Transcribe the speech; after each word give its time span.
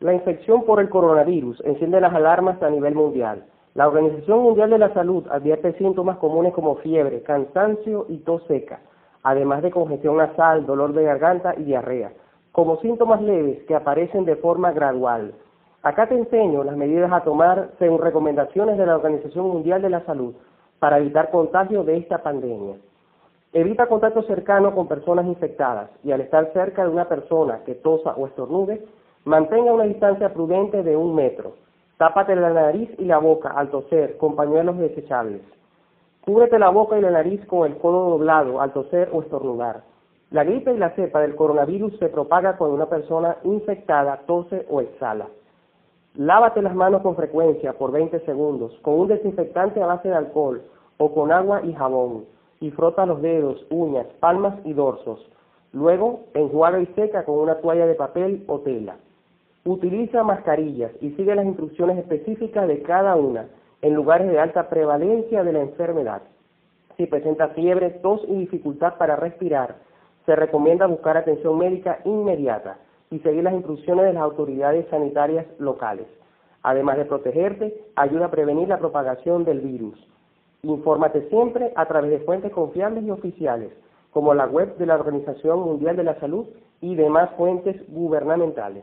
La 0.00 0.14
infección 0.14 0.62
por 0.62 0.78
el 0.78 0.88
coronavirus 0.88 1.60
enciende 1.64 2.00
las 2.00 2.14
alarmas 2.14 2.62
a 2.62 2.70
nivel 2.70 2.94
mundial. 2.94 3.46
La 3.74 3.88
Organización 3.88 4.42
Mundial 4.42 4.70
de 4.70 4.78
la 4.78 4.94
Salud 4.94 5.26
advierte 5.28 5.72
síntomas 5.72 6.18
comunes 6.18 6.54
como 6.54 6.76
fiebre, 6.76 7.24
cansancio 7.24 8.06
y 8.08 8.18
tos 8.18 8.44
seca, 8.46 8.78
además 9.24 9.60
de 9.60 9.72
congestión 9.72 10.18
nasal, 10.18 10.66
dolor 10.66 10.92
de 10.92 11.02
garganta 11.02 11.52
y 11.56 11.64
diarrea, 11.64 12.12
como 12.52 12.76
síntomas 12.76 13.20
leves 13.22 13.64
que 13.64 13.74
aparecen 13.74 14.24
de 14.24 14.36
forma 14.36 14.70
gradual. 14.70 15.34
Acá 15.82 16.08
te 16.08 16.14
enseño 16.14 16.62
las 16.62 16.76
medidas 16.76 17.10
a 17.10 17.24
tomar 17.24 17.70
según 17.80 18.00
recomendaciones 18.00 18.78
de 18.78 18.86
la 18.86 18.94
Organización 18.94 19.48
Mundial 19.48 19.82
de 19.82 19.90
la 19.90 20.04
Salud 20.04 20.32
para 20.78 20.98
evitar 20.98 21.32
contagio 21.32 21.82
de 21.82 21.96
esta 21.96 22.22
pandemia. 22.22 22.76
Evita 23.52 23.86
contacto 23.86 24.22
cercano 24.22 24.76
con 24.76 24.86
personas 24.86 25.26
infectadas 25.26 25.90
y 26.04 26.12
al 26.12 26.20
estar 26.20 26.52
cerca 26.52 26.84
de 26.84 26.90
una 26.90 27.08
persona 27.08 27.64
que 27.64 27.74
tosa 27.74 28.12
o 28.12 28.28
estornude, 28.28 28.84
mantenga 29.28 29.72
una 29.72 29.84
distancia 29.84 30.32
prudente 30.32 30.82
de 30.82 30.96
un 30.96 31.14
metro. 31.14 31.56
Tápate 31.98 32.34
la 32.34 32.50
nariz 32.50 32.90
y 32.98 33.04
la 33.04 33.18
boca 33.18 33.50
al 33.50 33.70
toser 33.70 34.16
con 34.16 34.34
pañuelos 34.34 34.78
desechables. 34.78 35.42
Cúbrete 36.24 36.58
la 36.58 36.70
boca 36.70 36.98
y 36.98 37.02
la 37.02 37.10
nariz 37.10 37.44
con 37.46 37.70
el 37.70 37.76
codo 37.76 38.10
doblado 38.10 38.60
al 38.60 38.72
toser 38.72 39.10
o 39.12 39.20
estornudar. 39.20 39.82
La 40.30 40.44
gripe 40.44 40.72
y 40.72 40.78
la 40.78 40.90
cepa 40.90 41.20
del 41.20 41.36
coronavirus 41.36 41.98
se 41.98 42.08
propaga 42.08 42.56
cuando 42.56 42.76
una 42.76 42.88
persona 42.88 43.36
infectada 43.44 44.22
tose 44.26 44.66
o 44.70 44.80
exhala. 44.80 45.26
Lávate 46.14 46.62
las 46.62 46.74
manos 46.74 47.02
con 47.02 47.14
frecuencia 47.14 47.74
por 47.74 47.92
20 47.92 48.20
segundos 48.20 48.78
con 48.80 48.94
un 48.94 49.08
desinfectante 49.08 49.82
a 49.82 49.86
base 49.86 50.08
de 50.08 50.14
alcohol 50.14 50.62
o 50.96 51.12
con 51.12 51.32
agua 51.32 51.60
y 51.64 51.74
jabón 51.74 52.24
y 52.60 52.70
frota 52.70 53.04
los 53.04 53.20
dedos, 53.20 53.66
uñas, 53.68 54.06
palmas 54.20 54.54
y 54.64 54.72
dorsos. 54.72 55.20
Luego, 55.72 56.20
enjuaga 56.32 56.80
y 56.80 56.86
seca 56.94 57.26
con 57.26 57.38
una 57.38 57.56
toalla 57.56 57.86
de 57.86 57.94
papel 57.94 58.44
o 58.48 58.60
tela. 58.60 58.96
Utiliza 59.68 60.22
mascarillas 60.22 60.92
y 61.02 61.10
sigue 61.10 61.34
las 61.34 61.44
instrucciones 61.44 61.98
específicas 61.98 62.66
de 62.66 62.80
cada 62.80 63.16
una 63.16 63.48
en 63.82 63.92
lugares 63.92 64.26
de 64.26 64.38
alta 64.38 64.70
prevalencia 64.70 65.44
de 65.44 65.52
la 65.52 65.60
enfermedad. 65.60 66.22
Si 66.96 67.04
presenta 67.04 67.48
fiebre, 67.48 67.90
tos 67.90 68.22
y 68.28 68.34
dificultad 68.34 68.94
para 68.96 69.16
respirar, 69.16 69.76
se 70.24 70.34
recomienda 70.34 70.86
buscar 70.86 71.18
atención 71.18 71.58
médica 71.58 71.98
inmediata 72.06 72.78
y 73.10 73.18
seguir 73.18 73.44
las 73.44 73.52
instrucciones 73.52 74.06
de 74.06 74.14
las 74.14 74.22
autoridades 74.22 74.86
sanitarias 74.88 75.44
locales. 75.58 76.06
Además 76.62 76.96
de 76.96 77.04
protegerte, 77.04 77.78
ayuda 77.94 78.24
a 78.24 78.30
prevenir 78.30 78.68
la 78.68 78.78
propagación 78.78 79.44
del 79.44 79.60
virus. 79.60 79.98
Infórmate 80.62 81.28
siempre 81.28 81.74
a 81.76 81.84
través 81.84 82.10
de 82.10 82.20
fuentes 82.20 82.52
confiables 82.52 83.04
y 83.04 83.10
oficiales, 83.10 83.70
como 84.12 84.32
la 84.32 84.46
web 84.46 84.78
de 84.78 84.86
la 84.86 84.94
Organización 84.94 85.60
Mundial 85.60 85.94
de 85.94 86.04
la 86.04 86.18
Salud 86.20 86.46
y 86.80 86.94
demás 86.94 87.28
fuentes 87.36 87.76
gubernamentales. 87.88 88.82